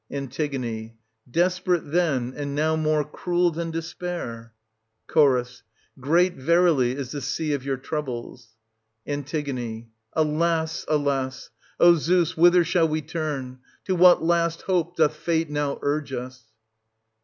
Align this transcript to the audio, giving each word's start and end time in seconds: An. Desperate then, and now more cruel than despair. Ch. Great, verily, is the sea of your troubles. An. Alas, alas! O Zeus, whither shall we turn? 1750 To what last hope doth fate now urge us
An. 0.09 0.31
Desperate 1.29 1.91
then, 1.91 2.33
and 2.35 2.55
now 2.55 2.75
more 2.75 3.03
cruel 3.05 3.51
than 3.51 3.69
despair. 3.69 4.51
Ch. 5.07 5.19
Great, 5.99 6.33
verily, 6.33 6.93
is 6.93 7.11
the 7.11 7.21
sea 7.21 7.53
of 7.53 7.63
your 7.63 7.77
troubles. 7.77 8.55
An. 9.05 9.23
Alas, 10.13 10.85
alas! 10.87 11.51
O 11.79 11.93
Zeus, 11.97 12.35
whither 12.35 12.63
shall 12.63 12.87
we 12.87 13.03
turn? 13.03 13.59
1750 13.85 13.85
To 13.93 13.95
what 13.95 14.23
last 14.23 14.63
hope 14.63 14.95
doth 14.95 15.13
fate 15.15 15.51
now 15.51 15.77
urge 15.83 16.13
us 16.13 16.45